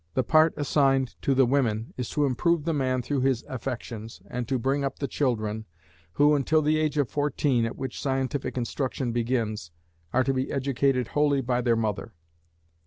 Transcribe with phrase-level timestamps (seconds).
[0.15, 4.47] The part assigned to the women is to improve the man through his affections, and
[4.47, 5.65] to bring up the children,
[6.13, 9.69] who, until the age of fourteen, at which scientific instruction begins,
[10.11, 12.15] are to be educated wholly by their mother.